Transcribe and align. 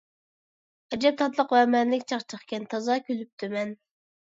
ئەجەب 0.95 1.21
تاتلىق 1.21 1.55
ۋە 1.57 1.61
مەنىلىك 1.75 2.09
چاقچاقكەن! 2.15 2.69
تازا 2.77 3.03
كۈلۈپتىمەن. 3.09 3.81